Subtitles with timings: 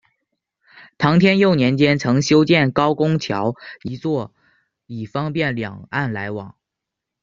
[0.97, 3.53] 唐天佑年间曾修建高公桥
[3.83, 4.33] 一座
[4.87, 6.55] 以方便两岸来往。